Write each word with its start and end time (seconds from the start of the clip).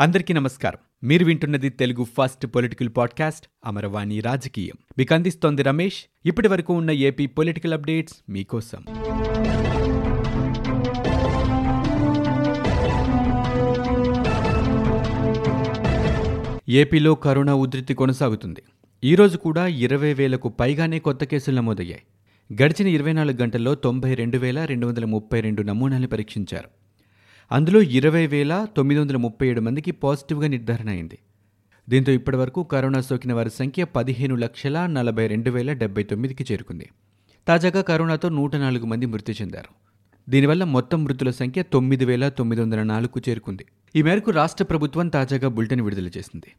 అందరికీ 0.00 0.34
నమస్కారం. 0.34 1.08
మీరు 1.08 1.24
వింటున్నది 1.24 1.68
Telugu 1.68 2.04
first 2.04 2.46
political 2.46 2.88
podcast 2.96 3.46
Amaravani 3.66 4.20
రాజకీయం. 4.20 4.74
మీకు 4.98 5.14
అందిస్తోంది 5.14 5.62
రమేష్. 5.62 6.04
ఇప్పటి 6.26 6.48
వరకు 6.48 6.74
ఉన్న 6.74 6.90
ఏపీ 6.90 7.26
పొలిటికల్ 7.26 7.72
అప్డేట్స్ 7.74 8.14
మీకోసం. 8.28 8.84
ఏపీలో 16.68 17.14
కరోనా 17.14 17.54
ఉధృతి 17.54 17.94
కొనసాగుతుంది. 17.94 18.62
ఈరోజు 19.04 19.36
కూడా 19.36 19.66
ఇరవై 19.66 20.14
వేలకు 20.14 20.48
పైగానే 20.48 20.98
కొత్త 20.98 21.24
కేసులు 21.24 21.56
నమోదయ్యాయి. 21.56 22.02
గడిచిన 22.62 22.88
ఇరవై 22.88 23.12
నాలుగు 23.12 23.36
గంటల్లో 23.36 23.74
తొంభై 23.74 24.14
రెండు 24.14 24.38
వేల 24.38 24.64
రెండు 24.64 24.86
వందల 24.86 25.04
ముప్పై 25.04 25.40
రెండు 25.40 25.62
నమూనాలు 25.62 26.06
పరీక్షించారు. 26.06 26.79
అందులో 27.52 27.82
ఇరవై 27.82 28.26
వేల 28.26 28.66
తొమ్మిది 28.76 29.00
వందల 29.00 29.16
ముప్పై 29.16 29.48
ఏడు 29.48 29.60
మందికి 29.60 29.90
పాజిటివ్గా 29.90 30.48
నిర్ధారణ 30.48 30.88
అయింది. 30.88 31.18
దీంతో 31.88 32.12
ఇప్పటివరకు 32.12 32.62
కరోనా 32.62 33.00
సోకిన 33.00 33.32
వారి 33.32 33.50
సంఖ్య 33.50 33.84
పదిహేను 33.84 34.34
లక్షల 34.34 34.86
నలభై 34.86 35.26
రెండు 35.26 35.50
వేల 35.50 35.72
డెబ్బై 35.72 36.02
తొమ్మిదికి 36.02 36.44
చేరుకుంది. 36.52 36.90
తాజాగా 37.48 37.80
కరోనాతో 37.80 38.28
నూట 38.28 38.56
నాలుగు 38.56 38.86
మంది 38.86 39.06
మృతి 39.06 39.32
చెందారు. 39.32 39.72
దీనివల్ల 40.28 40.64
మొత్తం 40.64 41.04
మృతుల 41.04 41.30
సంఖ్య 41.30 41.62
తొమ్మిది 41.62 42.04
వేల 42.04 42.28
తొమ్మిది 42.28 42.62
వందల 42.62 42.82
నాలుగుకు 42.82 43.20
చేరుకుంది. 43.28 43.64
ఈ 43.96 44.02
మేరకు 44.02 44.30
రాష్ట్ర 44.30 44.64
ప్రభుత్వం 44.64 45.08
తాజాగా 45.08 45.48
బులెటిన్ 45.48 45.80
విడుదల 45.80 46.06
చేసింది. 46.06 46.52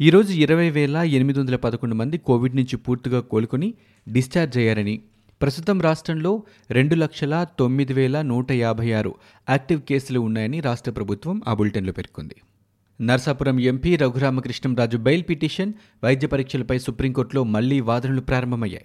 ఈరోజు 0.00 0.32
ఇరవై 0.32 0.70
వేల 0.70 0.96
ఎనిమిది 0.96 1.40
వందల 1.40 1.56
పదకొండు 1.56 1.94
మంది 1.94 2.18
కోవిడ్ 2.18 2.56
నుంచి 2.56 2.76
పూర్తిగా 2.76 3.20
కోలుకొని 3.20 3.74
డిశ్చార్జ్ 4.08 4.58
అయ్యారని 4.58 5.02
ప్రస్తుతం 5.42 5.80
రాష్ట్రంలో 5.80 6.42
రెండు 6.70 6.94
లక్షల 6.94 7.46
తొమ్మిది 7.58 7.92
వేల 7.92 8.22
నూట 8.22 8.52
యాభై 8.52 8.92
ఆరు 8.92 9.14
యాక్టివ్ 9.50 9.80
కేసులు 9.80 10.20
ఉన్నాయని 10.20 10.60
రాష్ట్ర 10.60 10.90
ప్రభుత్వం 10.90 11.42
ఆ 11.48 11.54
బులెటిన్లో 11.54 11.92
పేర్కొంది. 11.92 12.36
Narsapuram 13.00 13.60
MP 13.60 13.96
Raghuramakrishnamraju 13.96 14.96
bail 14.96 15.24
petition 15.28 15.72
వైద్య 16.04 16.26
పరీక్షలపై 16.26 16.78
సుప్రీంకోర్టులో 16.78 17.44
మళ్ళీ 17.44 17.80
వాదనలు 17.80 18.20
ప్రారంభమయ్యాయి. 18.20 18.84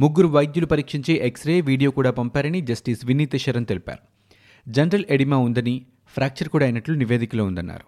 ముగ్గురు 0.00 0.28
వైద్యులు 0.28 0.66
పరీక్షించే 0.66 1.14
ఎక్స్రే 1.14 1.60
వీడియో 1.60 1.90
కూడా 1.90 2.10
పంపారని 2.10 2.60
జస్టిస్ 2.60 3.06
వినీత 3.06 3.36
శరణ్ 3.36 3.66
తెలిపారు. 3.66 4.32
జనరల్ 4.70 5.04
ఎడిమా 5.10 5.36
ఉందని 5.36 5.86
ఫ్రాక్చర్ 6.14 6.48
కూడా 6.48 6.64
అయినట్లు 6.64 6.94
నివేదికలో 6.94 7.44
ఉందన్నారు. 7.44 7.84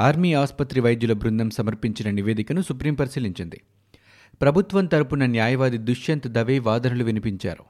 ఆర్మీ 0.00 0.32
ఆసుపత్రి 0.32 0.80
వైద్యుల 0.80 1.12
బృందం 1.12 1.50
సమర్పించిన 1.50 2.10
నివేదికను 2.10 2.62
సుప్రీం 2.62 2.94
పరిశీలించింది. 2.94 3.60
ప్రభుత్వం 4.42 4.86
తరపున 4.86 5.26
న్యాయవాది 5.26 5.78
దుష్యంత్ 5.78 6.28
దవే 6.28 6.58
వాదనలు 6.58 7.04
వినిపించారు. 7.04 7.64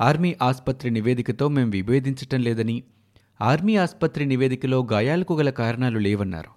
ఆర్మీ 0.00 0.36
ఆసుపత్రి 0.42 0.90
నివేదికతో 0.90 1.48
మేం 1.48 1.70
విభేదించటం 1.70 2.40
లేదని 2.40 2.82
ఆర్మీ 3.40 3.76
ఆసుపత్రి 3.76 4.26
నివేదికలో 4.26 4.88
గాయాలకు 4.92 5.34
గల 5.34 5.50
కారణాలు 5.50 5.98
లేవన్నారు. 5.98 6.50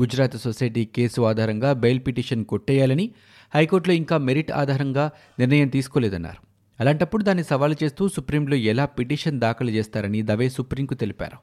గుజరాత్ 0.00 0.36
సొసైటీ 0.36 0.84
కేసు 0.84 1.20
ఆధారంగా 1.20 1.72
బెయిల్ 1.72 2.00
పిటిషన్ 2.06 2.44
కొట్టేయాలని 2.44 3.10
హైకోర్టులో 3.54 3.94
ఇంకా 3.94 4.18
మెరిట్ 4.18 4.52
ఆధారంగా 4.52 5.10
నిర్ణయం 5.38 5.68
తీసుకోలేదన్నారు. 5.68 6.46
అలాంటప్పుడు 6.80 7.22
దాన్ని 7.22 7.44
సవాలు 7.44 7.74
చేస్తూ 7.84 8.08
సుప్రీంలో 8.08 8.56
ఎలా 8.56 8.84
పిటిషన్ 8.84 9.40
దాఖలు 9.40 9.70
చేస్తారని 9.70 10.22
దవే 10.22 10.48
సుప్రీంకు 10.48 10.94
తెలిపారు. 10.94 11.38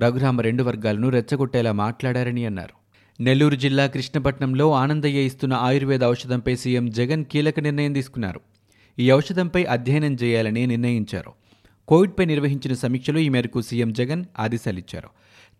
రఘురామ 0.00 0.40
రెండు 0.40 0.62
వర్గాలను 0.62 1.08
రెచ్చగొట్టేలా 1.08 1.72
మాట్లాడారని 1.72 2.46
అన్నారు. 2.46 2.85
నెల్లూరు 3.20 3.54
జిల్లా 3.54 3.86
కృష్ణపట్నంలో 3.86 4.72
ఆనందయ్య 4.72 5.20
ఇస్తున్న 5.20 5.54
ఆయుర్వేద 5.54 6.04
ఔషధంపై 6.04 6.56
సీఎం 6.56 6.90
జగన్ 6.90 7.24
కీలక 7.24 7.60
నిర్ణయం 7.60 7.92
తీసుకున్నారు. 7.92 8.40
ఈ 8.98 9.12
ఔషధంపై 9.12 9.64
అధ్యయనం 9.64 10.14
చేయాలని 10.14 10.66
నిర్ణయించారు. 10.66 11.32
కోవిడ్పై 11.88 12.24
నిర్వహించిన 12.24 12.74
సమీక్షలో 12.74 13.18
ఈ 13.18 13.28
మేరకు 13.28 13.60
సీఎం 13.60 13.92
జగన్ 13.92 14.24
ఆదేశాలిచ్చారు. 14.38 15.08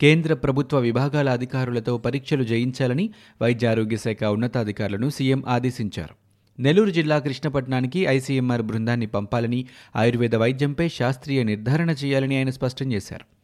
కేంద్ర 0.01 0.34
ప్రభుత్వ 0.34 0.79
విభాగాల 0.79 1.31
అధికారులతో 1.31 1.99
పరీక్షలు 1.99 2.43
చేయించాలని 2.43 3.11
వైద్య 3.43 3.69
ఆరోగ్య 3.69 3.97
శాఖ 3.97 4.25
ఉన్నతాధికారులను 4.25 5.11
సీఎం 5.11 5.45
ఆదేశించారు. 5.49 6.15
నెల్లూరు 6.62 6.91
జిల్లా 6.91 7.19
కృష్ణపట్నానికి 7.19 8.01
ఐసీఎంఆర్ 8.01 8.62
బృందాన్ని 8.62 9.07
పంపాలని 9.07 9.67
ఆయుర్వేద 9.97 10.34
వైద్యంపై 10.34 10.89
శాస్త్రీయ 10.89 11.43
నిర్ధారణ 11.43 11.91
చేయాలని 11.91 12.37
ఆయన 12.37 12.50
స్పష్టం 12.50 12.93
చేశారు. 12.93 13.35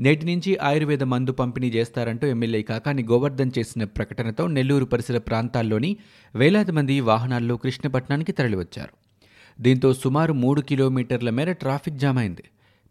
నేటి 0.00 0.26
నుంచి 0.26 0.56
ఆయుర్వేద 0.56 1.02
మందు 1.02 1.32
పంపిణీ 1.32 1.68
చేస్తారంటూ 1.68 2.26
ఎమ్మెల్యే 2.26 2.62
కాకాని 2.62 3.02
గోవర్ధన్ 3.02 3.50
చేసిన 3.58 3.84
ప్రకటనతో 3.84 4.46
నెల్లూరు 4.46 4.84
పరిసర 4.84 5.18
ప్రాంతాల్లోని 5.18 5.96
వేలాది 6.34 6.72
మంది 6.72 7.00
వాహనాల్లో 7.00 7.56
కృష్ణపట్నానికి 7.56 8.32
తరలివచ్చారు. 8.32 8.90
దీంతో 9.62 9.94
సుమారు 9.94 10.32
మూడు 10.32 10.60
కిలోమీటర్ల 10.60 11.30
మేర 11.30 11.52
ట్రాఫిక్ 11.52 11.96
జామ్ 11.96 12.18
అయింది. 12.18 12.44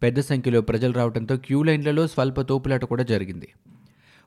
పెద్ద 0.04 0.20
సంఖ్యలో 0.20 0.62
ప్రజలు 0.62 0.94
రావడంతో 0.94 1.38
క్యూ 1.38 1.64
లైన్లలో 1.64 2.08
స్వల్ప 2.08 2.42
తోపులాట 2.42 2.86
కూడా 2.86 3.04
జరిగింది. 3.04 3.48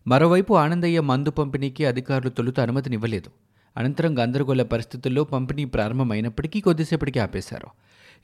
మరోవైపు 0.07 0.55
ఆనందయ్య 0.55 1.01
మందు 1.01 1.31
పంపిణీకి 1.31 1.85
అధికారులు 1.85 2.31
తొలుత 2.31 2.61
అనుమతినివ్వలేదు. 2.61 3.31
అనంతరం 3.77 4.19
గందరగోళ 4.19 4.63
పరిస్థితుల్లో 4.63 5.25
పంపిణీ 5.25 5.65
ప్రారంభమైనప్పటికీ 5.65 6.61
కొద్దిసేపటికి 6.61 7.19
ఆపేశారు. 7.19 7.69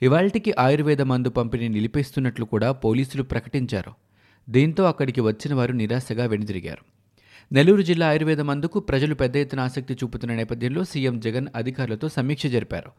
ఇవాళ్టికి 0.01 0.53
ఆయుర్వేద 0.59 1.01
మందు 1.01 1.29
పంపిణీ 1.29 1.67
నిలిపేస్తున్నట్లు 1.67 2.45
కూడా 2.45 2.71
పోలీసులు 2.71 3.23
ప్రకటించారు. 3.23 4.04
దీంతో 4.49 4.83
అక్కడికి 4.83 5.21
వచ్చిన 5.21 5.53
వారు 5.53 5.73
నిరాశగా 5.73 6.25
వెనుదిరిగారు. 6.25 6.95
నెల్లూరు 7.51 7.81
జిల్లా 7.81 8.07
ఆయుర్వేద 8.07 8.41
మందుకు 8.41 8.79
ప్రజలు 8.79 9.15
పెద్ద 9.15 9.37
ఎత్తున 9.37 9.59
ఆసక్తి 9.59 9.93
చూపుతున్న 9.93 10.35
నేపథ్యంలో 10.35 10.83
సీఎం 10.83 11.19
జగన్ 11.19 11.47
అధికారులతో 11.55 12.09
సమీక్ష 12.09 12.47
జరిపారు. 12.47 12.91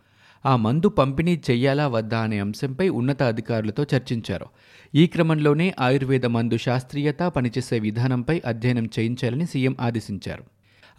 ఆ 0.46 0.56
మందు 0.56 0.88
పంపిణీ 0.88 1.40
చెయ్యాలా 1.50 1.88
వద్దా 1.88 2.18
అనే 2.18 2.38
అంశంపై 2.38 2.88
ఉన్నత 2.88 3.22
అధికారులతో 3.22 3.86
చర్చించారు. 3.94 4.46
ఈ 4.94 5.06
క్రమంలోనే 5.06 5.74
ఆయుర్వేద 5.80 6.26
మందు 6.26 6.56
శాస్త్రీయత 6.56 7.18
పనిచేసే 7.18 7.78
విధానంపై 7.78 8.42
అధ్యయనం 8.46 8.86
చేయించాలని 8.86 9.46
సీఎం 9.46 9.76
ఆదేశించారు. 9.80 10.44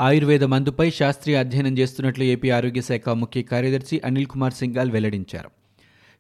ఆయుర్వేద 0.02 0.44
మందుపై 0.44 0.92
శాస్త్రీయ 0.92 1.38
అధ్యయనం 1.38 1.78
చేస్తున్నట్లు 1.78 2.24
ఏపీ 2.24 2.50
ఆరోగ్య 2.50 2.82
శాఖ 2.82 3.10
ముఖ్య 3.10 3.42
కార్యదర్శి 3.42 4.02
అనిల్ 4.06 4.26
కుమార్ 4.26 4.54
సింగాల్ 4.54 4.92
వెల్లడించారు. 4.92 5.57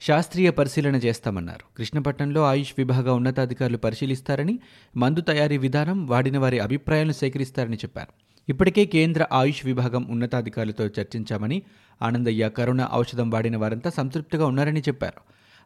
శాస్త్రీయ 0.01 0.49
పరిశీలన 0.49 0.95
చేస్తామన్నారు. 0.95 1.77
కృష్ణపట్నంలో 1.77 2.45
ఆయుష్ 2.45 2.73
విభాగ 2.77 3.09
ఉన్నతాధికారులు 3.09 3.77
పరిశీలిస్తారని 3.77 4.59
మందు 4.97 5.21
తయారీ 5.21 5.57
విధానం 5.57 6.07
వాడిన 6.07 6.37
వారి 6.37 6.59
అభిప్రాయాలను 6.59 7.11
సేకరిస్తారని 7.11 7.75
చెప్పారు. 7.75 8.13
ఇప్పటికే 8.49 8.85
కేంద్ర 8.85 9.25
ఆయుష్ 9.31 9.65
విభాగం 9.65 10.07
ఉన్నతాధికారులతో 10.09 10.85
చర్చించామని 10.85 11.61
ఆనందయ్య 12.01 12.49
కరోనా 12.49 12.89
ఔషధం 12.93 13.29
వాడిన 13.29 13.57
వారంతా 13.57 13.89
సంతృప్తిగా 13.89 14.45
ఉన్నారని 14.45 14.79
చెప్పారు. 14.79 15.21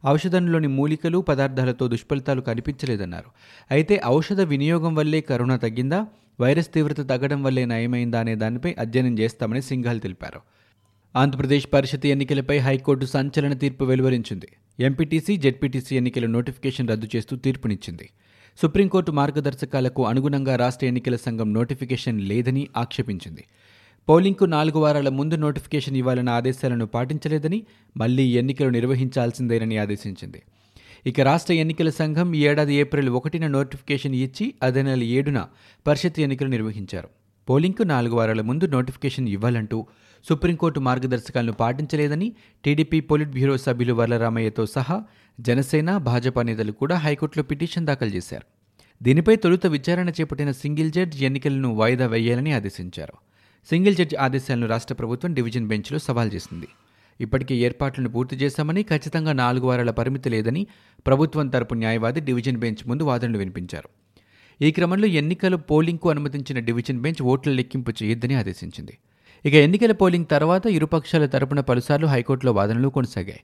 ఔషధంలోని 0.08 0.68
మూలికలు 0.68 1.18
పదార్థాలతో 1.18 1.88
దుష్ఫలితాలు 1.88 2.41
కనిపించలేదన్నారు. 2.41 3.30
అయితే 3.72 4.02
ఔషధ 4.06 4.41
వినియోగం 4.41 4.96
వల్లే 4.96 5.22
కరోనా 5.22 5.58
తగ్గిందా? 5.58 6.08
వైరస్ 6.41 6.74
తీవ్రత 6.74 7.09
తగ్గడం 7.09 7.44
వల్లే 7.44 7.66
నయమైందా 7.66 8.20
అనే 8.20 8.36
దానిపై 8.36 8.75
అధ్యయనం 8.80 9.20
చేస్తామని 9.20 9.62
సింఘాల్ 9.62 10.02
తెలిపారు. 10.02 10.41
ఆంధ్రప్రదేశ్ 11.16 11.67
పరిషత్ 11.73 12.05
ఎన్నికలపై 12.05 12.57
హైకోర్టు 12.57 13.05
సంచలన 13.05 13.53
తీర్పు 13.53 13.83
వెలువరించింది. 13.83 14.47
ఎంపీటీసీ 14.79 15.38
జెడ్పీటీసీ 15.38 15.95
ఎన్నికల 15.95 16.25
నోటిఫికేషన్ 16.25 16.89
రద్దు 16.89 17.07
చేస్తూ 17.16 17.35
తీర్పునిచ్చింది. 17.35 18.09
సుప్రీంకోర్టు 18.61 19.11
మార్గదర్శకాలకు 19.11 20.07
అనుగుణంగా 20.07 20.55
రాష్ట్ర 20.55 20.85
ఎన్నికల 20.85 21.16
సంఘం 21.16 21.53
నోటిఫికేషన్ 21.53 22.22
లేదని 22.22 22.67
ఆక్షేపించింది. 22.77 23.44
పోలింగ్కు 24.09 24.45
నాలుగు 24.45 24.79
వారాల 24.79 25.09
ముందు 25.09 25.35
నోటిఫికేషన్ 25.35 25.97
ఇవ్వాలన్న 25.97 26.29
ఆదేశాలను 26.29 26.85
పాటించలేదని 26.85 27.63
మళ్ళీ 27.97 28.23
ఎన్నికలు 28.23 28.69
నిర్వహించాల్సిందేనని 28.69 29.78
ఆదేశించింది. 29.78 30.41
ఇక 31.05 31.22
రాష్ట్ర 31.22 31.53
ఎన్నికల 31.53 31.89
సంఘం 31.89 32.33
ఈ 32.33 32.45
ఏడాది 32.45 32.75
ఏప్రిల్ 32.75 33.09
ఒకటిన 33.09 33.47
నోటిఫికేషన్ 33.47 34.16
ఇచ్చి 34.16 34.53
అదే 34.63 34.81
నెల 34.81 35.03
ఏడున 35.03 35.47
పరిషత్ 35.88 36.19
ఎన్నికలు 36.19 36.47
నిర్వహించారు. 36.47 37.07
పోలింగ్కు 37.49 37.83
నాలుగు 37.83 38.16
వారాల 38.16 38.41
ముందు 38.41 38.66
నోటిఫికేషన్ 38.66 39.29
ఇవ్వాలంటూ 39.29 39.88
సుప్రీంకోర్టు 40.30 40.80
మార్గదర్శకాలను 40.80 41.54
పాటించలేదని 41.54 42.34
టీడీపీ 42.66 43.00
పొలిట్ 43.00 43.30
బ్యూరో 43.30 43.58
సభ్యులు 43.58 43.94
వరలరామయ్యతో 43.94 44.66
సహా 44.66 45.04
జనసేన 45.40 45.98
భాజపా 45.98 46.42
నేతలు 46.42 46.72
కూడా 46.72 46.96
హైకోర్టులో 46.96 47.44
పిటిషన్ 47.44 47.86
దాఖలు 47.86 48.09
చేశారు. 48.09 48.46
దీనిపై 49.04 49.36
తొలుత 49.36 49.68
విచారణ 49.68 50.09
చేపట్టిన 50.09 50.52
సింగిల్ 50.52 50.92
జడ్జ్ 50.92 51.24
ఎన్నికలను 51.24 51.74
వాయిదా 51.76 52.08
వేయాలని 52.08 52.52
ఆదేశించారు. 52.52 53.14
సింగిల్ 53.70 53.96
జడ్జి 53.96 54.16
ఆదేశాలను 54.16 54.68
రాష్ట్ర 54.68 54.96
ప్రభుత్వం 54.96 55.34
డివిజన్ 55.34 55.68
బెంచ్లో 55.68 56.00
సవాల్ 56.00 56.32
చేసింది. 56.34 56.67
ఇప్పటికే 57.22 57.56
ఏర్పాట్లను 57.56 58.09
పూర్తి 58.09 58.35
చేశామని 58.35 58.84
ఖచ్చితంగా 58.84 59.34
నాలుగు 59.34 59.67
వారాల 59.67 59.91
పరిమితి 59.91 60.29
లేదని 60.29 60.67
ప్రభుత్వం 61.08 61.47
తరపు 61.47 61.74
న్యాయవాది 61.74 62.20
డివిజన్ 62.20 62.58
బెంచ్ 62.58 62.88
ముందు 62.88 63.03
వాదనలు 63.03 63.38
వినిపించారు. 63.38 63.90
ఈ 64.62 64.72
క్రమంలో 64.72 65.08
ఎన్నికల 65.08 65.56
పోలింగ్కు 65.56 66.09
అనుమతించిన 66.09 66.59
డివిజన్ 66.59 67.00
బెంచ్ 67.00 67.22
ఓట్ల 67.22 67.52
లెక్కింపు 67.52 67.91
చేయొద్దని 68.03 68.34
ఆదేశించింది. 68.34 68.97
ఇక 69.46 69.53
ఎన్నికల 69.53 69.91
పోలింగ్ 69.91 70.26
తర్వాత 70.32 70.67
ఇరుపక్షాల 70.67 71.26
తరపున 71.26 71.59
పలుసార్లు 71.59 72.08
హైకోర్టులో 72.08 72.52
వాదనలు 72.52 72.90
కొనసాగాయి. 72.90 73.40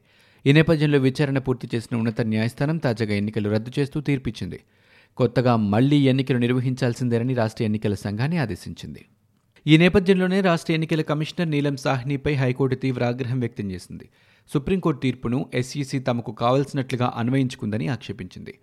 ఈ 0.46 0.54
నేపథ్యంలో 0.54 0.98
విచారణ 0.98 1.38
పూర్తి 1.38 1.70
చేసిన 1.76 1.98
ఉన్నత 1.98 2.22
న్యాయస్థానం 2.22 2.78
తాజాగా 2.78 3.14
ఎన్నికలు 3.14 3.50
రద్దు 3.50 3.72
చేస్తూ 3.80 4.02
తీర్పిచ్చింది. 4.02 4.60
కొత్తగా 5.18 5.56
మళ్ళీ 5.56 5.98
ఎన్నికలు 5.98 6.38
నిర్వహించాల్సిందేనని 6.38 7.34
రాష్ట్ర 7.34 7.64
ఎన్నికల 7.64 7.94
సంఘాన్ని 7.94 8.38
ఆదేశించింది. 8.38 9.06
ఈ 9.68 9.78
నేపథ్యంలోనే 9.78 10.42
రాష్ట్ర 10.42 10.74
ఎన్నికల 10.74 11.02
కమిషనర్ 11.02 11.50
నీలం 11.50 11.78
సాహ్నిపై 11.78 12.34
హైకోర్టు 12.34 12.76
తీవ్ర 12.76 13.04
ఆగ్రహం 13.04 13.40
వ్యక్తం 13.40 13.72
చేసింది. 13.72 14.10
సుప్రీంకోర్టు 14.54 15.02
తీర్పును 15.02 15.46
ఎస్ఈసీ 15.54 16.00
తమకు 16.00 16.32
కావలసినట్లుగా 16.32 17.14
అన్వయించుకుందని 17.16 17.88
ఆక్షేపించింది. 17.88 18.54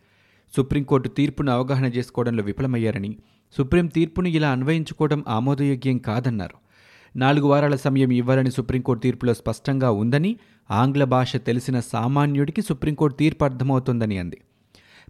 సుప్రీంకోర్టు 0.57 1.09
తీర్పును 1.09 1.53
అవగాహన 1.53 1.87
చేసుకోవడంలో 1.87 2.45
విఫలమయ్యారని 2.45 3.17
సుప్రీం 3.59 3.87
తీర్పును 3.87 4.29
ఇలా 4.29 4.51
అన్వయించుకోవడం 4.51 5.25
ఆమోదయోగ్యం 5.29 5.99
కాదన్నారు. 5.99 6.64
నాలుగు 7.17 7.47
వారాల 7.47 7.77
సమయం 7.77 8.11
ఇవ్వాలని 8.11 8.51
సుప్రీంకోర్టు 8.51 9.03
తీర్పులో 9.03 9.35
స్పష్టంగా 9.35 9.91
ఉందని 9.91 10.37
ఆంగ్ల 10.71 11.05
భాష 11.05 11.37
తెలిసిన 11.37 11.81
సామాన్యుడికి 11.81 12.63
సుప్రీంకోర్టు 12.63 13.17
తీర్పు 13.17 13.45
అర్థమవుతోందని 13.45 14.19
అంది. 14.19 14.41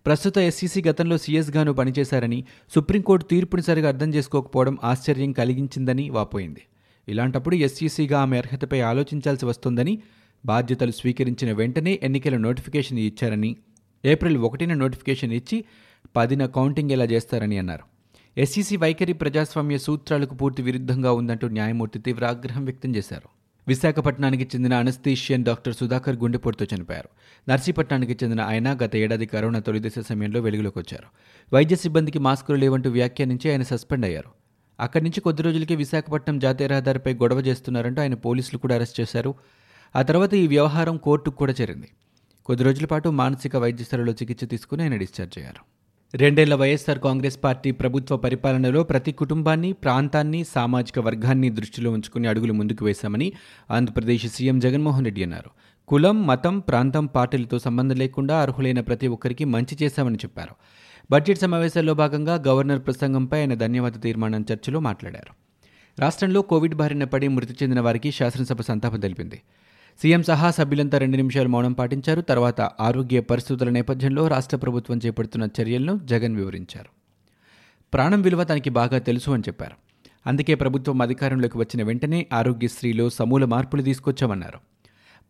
ప్రస్తుత 0.06 0.38
ఎస్సీసీ 0.38 0.82
గతంలో 0.82 1.18
సీఎస్గాను 1.18 1.72
పనిచేశారని 1.72 2.44
సుప్రీంకోర్టు 2.74 3.26
తీర్పుని 3.26 3.62
సరిగా 3.62 3.88
అర్థం 3.88 4.14
చేసుకోకపోవడం 4.14 4.78
ఆశ్చర్యం 4.84 5.32
కలిగించిందని 5.32 6.10
వాపోయింది. 6.10 6.60
ఇలాంటప్పుడు 7.08 7.54
ఎస్సీసీగా 7.54 8.20
ఆమె 8.20 8.38
అర్హతపై 8.38 8.80
ఆలోచించాల్సి 8.80 9.46
వస్తుందని 9.46 10.02
బాధ్యతలు 10.46 10.90
స్వీకరించిన 10.90 11.52
వెంటనే 11.52 12.00
ఎన్నికల 12.02 12.36
నోటిఫికేషన్ 12.36 12.98
ఇచ్చారని 12.98 13.56
ఏప్రిల్ 14.04 14.38
ఒకటిన 14.38 14.74
నోటిఫికేషన్ 14.74 15.32
ఇచ్చి 15.32 15.64
పదిన 16.16 16.46
కౌంటింగ్ 16.46 16.90
ఎలా 16.90 17.04
చేస్తారని 17.04 17.58
అన్నారు. 17.58 17.93
ఎస్సీసీ 18.38 18.76
వైఖరి 18.76 19.12
ప్రజాస్వామ్య 19.12 19.78
సూత్రాలకు 19.78 20.34
పూర్తి 20.34 20.62
విరుద్ధంగా 20.62 21.12
ఉందంటూ 21.12 21.48
న్యాయమూర్తి 21.48 21.98
తీవ్ర 21.98 22.26
ఆగ్రహం 22.26 22.64
వ్యక్తం 22.64 22.96
చేశారు. 22.96 23.28
విశాఖపట్నానికి 23.68 24.44
చెందిన 24.44 24.74
అనస్థీషియన్ 24.74 25.44
డాక్టర్ 25.44 25.74
సుధాకర్ 25.74 26.16
గుండెపోటుతో 26.16 26.76
చనిపోయారు. 26.76 27.08
నర్సీపట్నానికి 27.50 28.12
చెందిన 28.12 28.40
ఆయన 28.40 28.78
గత 28.84 28.96
ఏడాది 28.96 29.26
కరోనా 29.26 29.58
తొలిదశ 29.58 29.92
సమయంలో 30.08 30.40
వెలుగులోకి 30.40 30.78
వచ్చారు. 30.78 31.04
వైద్య 31.54 31.76
సిబ్బందికి 31.76 32.18
మాస్కులు 32.18 32.56
లేవంటూ 32.56 32.90
వ్యాఖ్యానించి 32.90 33.50
ఆయన 33.50 33.62
సస్పెండ్ 33.62 34.06
అయ్యారు. 34.06 34.30
అక్కడి 34.80 35.04
నుంచి 35.04 35.20
కొద్ది 35.20 35.42
రోజులకే 35.42 35.74
విశాఖపట్నం 35.74 36.38
జాతీయ 36.38 36.66
రహదారిపై 36.66 37.14
గొడవ 37.14 37.40
చేస్తున్నారంటూ 37.40 38.02
ఆయన 38.02 38.14
పోలీసులు 38.14 38.58
కూడా 38.58 38.74
అరెస్ట్ 38.74 39.00
చేశారు. 39.00 39.34
ఆ 39.96 40.02
తర్వాత 40.02 40.34
ఈ 40.34 40.46
వ్యవహారం 40.46 40.96
కోర్టుకు 40.96 41.36
కూడా 41.36 41.54
చేరింది. 41.60 41.88
కొద్ది 42.46 42.64
రోజుల 42.64 42.86
పాటు 42.86 43.08
మానసిక 43.08 43.56
వైద్యశాలలో 43.56 44.12
చికిత్స 44.12 44.44
తీసుకుని 44.44 44.82
ఆయన 44.82 44.96
డిశ్చార్జ్ 44.96 45.38
అయ్యారు. 45.38 45.73
రెండేళ్ళ 46.14 46.54
వైఎస్సార్ 46.54 46.98
కాంగ్రెస్ 46.98 47.44
పార్టీ 47.44 47.70
ప్రభుత్వ 47.70 48.16
పరిపాలనలో 48.16 48.82
ప్రతి 48.82 49.12
కుటుంబాన్ని 49.12 49.72
ప్రాంతాన్ని 49.72 50.44
సామాజిక 50.44 50.98
వర్గాన్ని 50.98 51.50
దృష్టిలో 51.50 51.90
ఉంచుకుని 51.90 52.28
అడుగులు 52.28 52.52
ముందుకు 52.52 52.84
వేశామని 52.84 53.32
ఆంధ్రప్రదేశ్ 53.70 54.26
సీఎం 54.26 54.58
జగన్మోహన్ 54.58 55.04
రెడ్డి 55.04 55.22
అన్నారు. 55.22 55.50
కులం 55.88 56.26
మతం 56.26 56.58
ప్రాంతం 56.58 57.06
పార్టీలతో 57.06 57.58
సంబంధం 57.58 57.96
లేకుండా 57.96 58.40
అర్హులైన 58.40 58.80
ప్రతి 58.80 59.06
ఒక్కరికి 59.06 59.44
మంచి 59.44 59.78
చేశామని 59.82 60.16
చెప్పారు. 60.16 60.54
బడ్జెట్ 61.10 61.38
సమావేశాల్లో 61.38 61.94
భాగంగా 61.94 62.34
గవర్నర్ 62.48 62.80
ప్రసంగంపై 62.80 63.40
ఆయన 63.40 63.54
ధన్యవాద 63.54 63.92
తీర్మానం 64.02 64.44
చర్చలో 64.52 64.80
మాట్లాడారు. 64.80 65.34
రాష్ట్రంలో 66.00 66.42
కోవిడ్ 66.42 66.74
బారిన 66.74 67.04
పడి 67.04 67.28
మృతి 67.28 67.56
చెందిన 67.62 67.80
వారికి 67.80 68.10
శాసనసభ 68.10 68.60
సంతాపం 68.60 69.00
తెలిపింది. 69.00 69.42
సీఎం 70.02 70.22
సహా 70.22 70.50
సభ్యులంతా 70.50 70.98
రెండు 70.98 71.16
నిమిషాలు 71.16 71.48
మౌనం 71.48 71.72
పాటించారు. 71.72 72.20
తర్వాత 72.20 72.60
ఆరోగ్య 72.60 73.20
పరిస్థితుల 73.20 73.68
నేపథ్యంలో 73.68 74.28
రాష్ట్ర 74.28 74.56
ప్రభుత్వం 74.56 75.00
చేపడుతున్న 75.06 75.48
చర్యలను 75.60 76.00
జగన్ 76.04 76.36
వివరించారు. 76.36 76.88
ప్రాణం 77.94 78.22
విలువ 78.22 78.44
తనకి 78.44 78.70
బాగా 78.70 78.98
తెలుసు 78.98 79.30
అని 79.30 79.42
చెప్పారు. 79.42 79.76
అందుకే 80.26 80.54
ప్రభుత్వం 80.54 81.02
అధికారంలోకి 81.02 81.58
వచ్చిన 81.58 81.82
వెంటనే 81.82 82.26
ఆరోగ్యశ్రీలో 82.32 83.10
సమూల 83.10 83.44
మార్పులు 83.44 83.82
తీసుకొచ్చామన్నారు. 83.82 84.58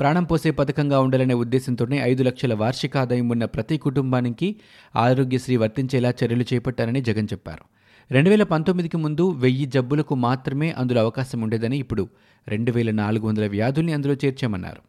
ప్రాణం 0.00 0.24
పోసే 0.24 0.50
పథకంగా 0.50 1.00
ఉండాలనే 1.00 1.34
ఉద్దేశంతోనే 1.34 1.98
ఐదు 1.98 2.22
లక్షల 2.22 2.54
వార్షిక 2.54 2.96
ఆదాయం 2.96 3.28
ఉన్న 3.28 3.44
ప్రతి 3.44 3.78
కుటుంబానికి 3.78 4.56
ఆరోగ్యశ్రీ 4.96 5.56
వర్తించేలా 5.56 6.10
చర్యలు 6.10 6.42
చేపట్టారని 6.42 7.00
జగన్ 7.00 7.28
చెప్పారు. 7.32 7.73
రెండు 8.10 8.30
వేల 8.30 8.42
పంతొమ్మిదికి 8.42 8.96
ముందు 8.96 9.30
వెయ్యి 9.30 9.66
జబ్బులకు 9.66 10.14
మాత్రమే 10.14 10.70
అందులో 10.70 11.00
అవకాశం 11.00 11.40
ఉండేదని 11.40 11.78
ఇప్పుడు 11.78 12.08
రెండు 12.48 12.72
వేల 12.72 12.90
నాలుగు 12.90 13.26
వందల 13.26 13.46
వ్యాధుల్ని 13.46 13.92
అందులో 13.92 14.14
చేర్చామన్నారు. 14.14 14.82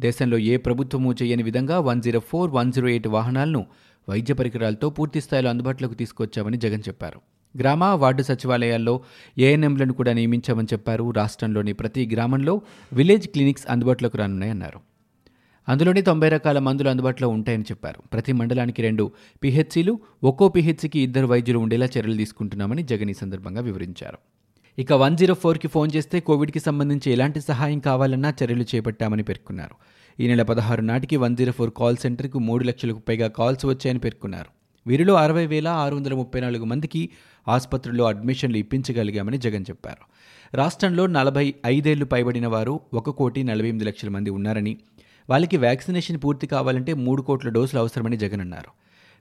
దేశంలో 0.00 0.38
ఏ 0.38 0.56
ప్రభుత్వము 0.56 1.14
చేయని 1.22 1.42
విధంగా 1.42 1.80
one 1.80 2.02
zero 2.02 2.20
four 2.20 2.50
one 2.50 2.72
zero 2.72 2.88
eight 2.88 3.08
వాహనాలను 3.08 3.66
వైద్య 4.08 4.34
పరికరాలతో 4.34 4.90
పూర్తి 4.90 5.20
స్థాయిలో 5.20 5.50
అందుబాటులోకి 5.50 5.94
తీసుకొచ్చామని 5.94 6.56
జగన్ 6.56 6.82
చెప్పారు. 6.88 7.20
గ్రామ 7.58 7.84
వార్డు 7.84 8.22
సచివాలయాల్లో 8.22 9.00
ఏఎన్ఎంలను 9.38 9.92
కూడా 9.92 10.12
నియమించామని 10.12 10.66
చెప్పారు. 10.72 11.10
రాష్ట్రంలోని 11.10 11.72
ప్రతి 11.72 12.10
గ్రామంలో 12.12 12.60
విలేజ్ 12.92 13.28
క్లినిక్స్ 13.28 13.66
అందుబాటులోకి 13.70 14.16
రానున్నాయన్నారు. 14.16 14.93
అందులోనే 15.68 16.00
తొంభై 16.00 16.28
రకాల 16.28 16.58
మందులు 16.58 16.88
అందుబాటులో 16.88 17.28
ఉంటాయని 17.28 17.62
చెప్పారు. 17.62 18.02
ప్రతి 18.12 18.32
మండలానికి 18.32 18.82
రెండు 18.82 19.10
పిహెచ్సిలు 19.42 20.00
ఒక్కో 20.24 20.48
పిహెచ్సికి 20.48 21.00
ఇద్దరు 21.00 21.26
వైద్యులు 21.26 21.58
ఉండేలా 21.58 21.86
చర్యలు 21.86 22.16
తీసుకుంటున్నామని 22.16 22.82
జగన్ 22.82 23.10
ఈ 23.10 23.12
సందర్భంగా 23.12 23.60
వివరించారు. 23.60 24.18
ఇక 24.78 24.92
వన్ 24.92 25.16
జీరో 25.16 25.34
ఫోర్కి 25.34 25.68
ఫోన్ 25.68 25.90
చేస్తే 25.96 26.20
కోవిడ్కి 26.20 26.58
సంబంధించి 26.58 27.12
ఎలాంటి 27.12 27.40
సహాయం 27.40 27.78
కావాలన్నా 27.78 28.34
చర్యలు 28.42 28.64
చేపట్టామని 28.74 29.22
పేర్కొన్నారు. 29.22 29.74
ఈ 30.20 30.28
నెల 30.28 30.42
పదహారు 30.42 30.80
నాటికి 30.80 31.16
వన్ 31.16 31.36
జీరో 31.36 31.52
ఫోర్ 31.52 31.70
కాల్ 31.70 31.96
సెంటర్కు 31.96 32.38
మూడు 32.38 32.64
లక్షలకు 32.64 32.98
పైగా 32.98 33.28
కాల్స్ 33.28 33.66
వచ్చాయని 33.66 33.98
పేర్కొన్నారు. 33.98 34.50
వీరిలో 34.86 35.14
అరవై 35.14 35.46
వేల 35.46 35.68
ఆరు 35.68 35.96
వందల 35.96 36.14
ముప్పై 36.14 36.40
నాలుగు 36.40 36.64
మందికి 36.64 37.10
ఆసుపత్రుల్లో 37.48 38.04
అడ్మిషన్లు 38.04 38.56
ఇప్పించగలిగామని 38.56 39.38
జగన్ 39.38 39.64
చెప్పారు. 39.70 40.02
రాష్ట్రంలో 40.56 41.06
నలభై 41.06 41.54
ఐదేళ్ళు 41.66 42.04
పైబడిన 42.04 42.46
వారు 42.46 42.80
ఒక 42.94 43.10
కోటి 43.10 43.42
నలభై 43.42 43.68
ఎనిమిది 43.68 43.84
లక్షల 43.84 44.08
మంది 44.08 44.30
ఉన్నారని 44.30 44.78
వాళ్ళకి 45.30 45.56
వ్యాక్సినేషన్ 45.56 46.20
పూర్తి 46.24 46.46
కావాలంటే 46.46 46.94
మూడు 46.94 47.22
కోట్ల 47.22 47.48
డోసులు 47.48 47.80
అవసరమని 47.80 48.16
జగన్ 48.16 48.40
అన్నారు. 48.40 48.70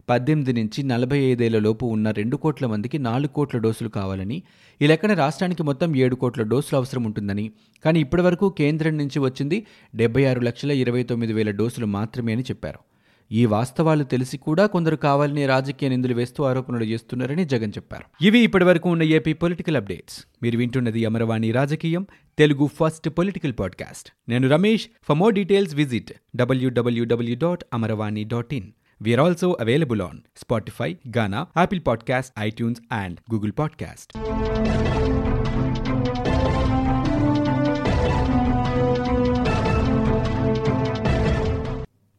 పద్దెనిమిది 0.10 0.54
నుంచి 0.54 0.84
నలభై 0.84 1.18
ఐదేళ్ళ 1.18 1.60
లోపు 1.60 1.86
ఉన్న 1.86 2.12
రెండు 2.12 2.38
కోట్ల 2.38 2.66
మందికి 2.66 2.98
నాలుగు 2.98 3.34
కోట్ల 3.34 3.58
డోసులు 3.58 3.90
కావాలని 3.90 4.44
ఈ 4.82 4.88
లెక్కన 4.88 5.14
రాష్ట్రానికి 5.14 5.64
మొత్తం 5.64 5.96
ఏడు 5.96 6.16
కోట్ల 6.16 6.44
డోసులు 6.44 6.78
అవసరం 6.78 7.04
ఉంటుందని. 7.04 7.52
కానీ 7.86 8.00
ఇప్పటివరకు 8.00 8.50
కేంద్రం 8.50 8.98
నుంచి 8.98 9.20
వచ్చింది 9.20 9.66
డెబ్బై 9.96 10.26
ఆరు 10.26 10.40
లక్షల 10.40 10.72
ఇరవై 10.72 11.04
తొమ్మిది 11.04 11.34
వేల 11.34 11.52
డోసులు 11.52 11.86
మాత్రమే 11.86 12.34
అని 12.34 12.42
చెప్పారు. 12.42 12.93
ఈ 13.32 13.46
వాస్తవాలు 13.46 14.04
తెలిసి 14.04 14.38
కూడా 14.38 14.66
కొందరు 14.66 14.96
కావాలని 14.96 15.46
రాజకీయ 15.46 15.90
నిందులు 15.90 16.14
వేస్తూ 16.14 16.44
ఆరోపణలు 16.44 16.84
చేస్తున్నారని 16.84 17.46
జగన్ 17.46 17.72
చెప్పారు. 17.78 18.26
ఇవి 18.26 18.40
ఇప్పటివరకు 18.40 18.90
ఉన్న 18.90 19.04
ఏపీ 19.04 19.34
పొలిటికల్ 19.34 19.78
అప్డేట్స్. 19.78 20.26
మీరు 20.44 20.58
వింటున్నది 20.58 21.06
అమరవాణి 21.06 21.52
రాజకీయం 21.52 22.08
తెలుగు 22.38 22.70
ఫస్ట్ 22.80 23.10
పొలిటికల్ 23.10 23.54
పాడ్కాస్ట్. 23.60 24.10
నేను 24.30 24.50
Ramesh. 24.50 24.88
For 25.04 25.18
more 25.18 25.34
details 25.34 25.76
visit 25.76 26.14
WWW 26.36 27.36
dot 27.36 27.64
Amaravani 27.74 28.24
dot 28.24 28.54
in. 28.54 28.72
We 29.04 29.22
also 29.22 29.58
available 29.62 30.02
on 30.02 30.20
Spotify 30.38 30.98
Gaana 31.18 31.48
Apple 31.58 31.82
podcast 31.88 32.34
iTunes 32.40 32.82
and 32.92 33.34
Google 33.34 33.52
podcast 33.60 34.18